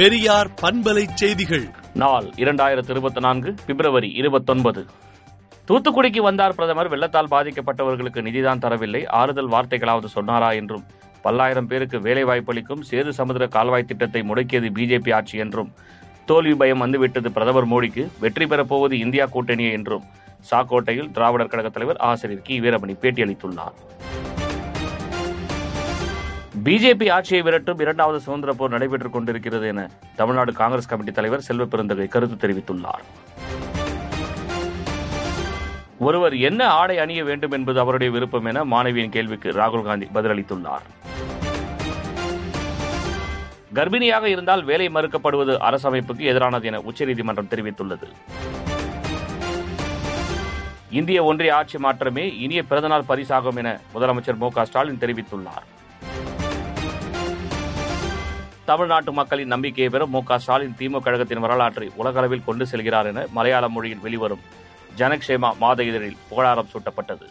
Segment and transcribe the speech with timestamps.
[0.00, 1.68] பெரியார் பண்பலை செய்திகள்.
[1.94, 4.86] நாள் இரண்டாயிரத்து இருபத்தி நான்கு பிப்ரவரி இருபத்தொன்பது.
[5.68, 6.88] தூத்துக்குடிக்கு வந்தார் பிரதமர்.
[6.88, 9.06] வெள்ளத்தால் பாதிக்கப்பட்டவர்களுக்கு நிதிதான் தரவில்லை.
[9.06, 10.84] ஆறுதல் வார்த்தைகளாவது சொன்னாரா என்றும்.
[11.22, 15.72] பல்லாயிரம் பேருக்கு வேலை வாய்ப்பளிக்கும் சேது சமுதிர கால்வாய் திட்டத்தை முடக்கியது பிஜேபி ஆட்சி என்றும்.
[16.26, 18.08] தோல்வி பயம் வந்துவிட்டது பிரதமர் மோடிக்கு.
[18.20, 20.02] வெற்றி பெறப்போவது இந்தியா கூட்டணியே என்றும்.
[20.50, 22.60] சாக்கோட்டையில் திராவிடர் கழக தலைவர் ஆசிரியர் கி.
[22.60, 24.09] வீரமணி பேட்டியளித்துள்ளார்.
[26.64, 32.06] பிஜேபி ஆட்சியை விரட்டும் இரண்டாவது சுதந்திர போர் நடைபெற்றுக் கொண்டிருக்கிறது என தமிழ்நாடு காங்கிரஸ் கமிட்டி தலைவர் செல்வ பெருந்தகை
[32.06, 33.04] கருத்து தெரிவித்துள்ளார்.
[35.98, 40.84] ஒருவர் என்ன ஆடை அணிய வேண்டும் என்பது அவருடைய விருப்பம் என மாணவியின் கேள்விக்கு ராகுல் காந்தி பதிலளித்துள்ளார்.
[43.74, 48.08] கர்ப்பிணியாக இருந்தால் வேலை மறுக்கப்படுவது அரசமைப்புக்கு எதிரானது என உச்சநீதிமன்றம் தெரிவித்துள்ளது.
[50.90, 55.66] இந்திய ஒன்றிய ஆட்சி மாற்றமே இனிய பிறந்தநாள் பரிசாகும் என முதலமைச்சர் மு க ஸ்டாலின் தெரிவித்துள்ளார்.
[58.70, 63.64] தமிழ்நாட்டு மக்களின் நம்பிக்கையை பெற மு க ஸ்டாலின் திமுக கழகத்தின் வரலாற்றை உலகளவில் கொண்டு செல்கிறார் என மலையாள
[63.74, 64.42] மொழியில் வெளிவரும்
[64.98, 67.26] ஜனக்ஷேமா மாத இதழில் புகழாரம் சூட்டப்பட்டது.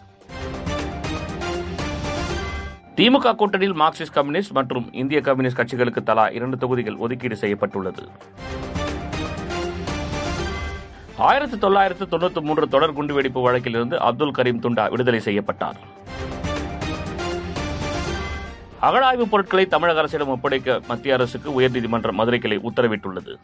[2.98, 8.04] திமுக கூட்டணியில் மார்க்சிஸ்ட் கம்யூனிஸ்ட் மற்றும் இந்திய கம்யூனிஸ்ட் கட்சிகளுக்கு தலா இரண்டு தொகுதிகள் ஒதுக்கீடு செய்யப்பட்டுள்ளது.
[11.30, 15.80] ஆயிரத்தி தொள்ளாயிரத்து தொண்ணூத்தி மூன்று தொடர் குண்டுவெடிப்பு வழக்கிலிருந்து அப்துல் கரீம் துண்டா விடுதலை செய்யப்பட்டார்.
[18.82, 23.36] அகழாய்வு பொருட்களை தமிழக அரசிடம் ஒப்படைக்க மத்திய அரசுக்கு உயர்நீதிமன்ற மதுரை கிளை உத்தரவிட்டுள்ளது.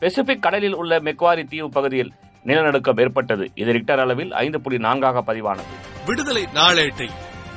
[0.00, 2.12] பெசிபிக் கடலில் உள்ள மெக்வாரி தீவு பகுதியில்
[2.44, 3.50] நிலநடுக்கம் ஏற்பட்டது.
[3.54, 5.74] இது ரிக்டர் அளவில் ஐந்து புள்ளி நான்காக பதிவானது.
[6.06, 7.08] விடுதலை நாளேட்டை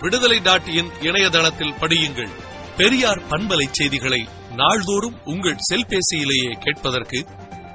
[0.02, 2.30] விடுதலை டாட் இன் இணையதளத்தில் படியுங்கள்.
[2.78, 7.26] பெரியார் பண்பலை செய்திகளை நாள்தோறும் உங்கள் செல்பேசியிலேயே கேட்பதற்கு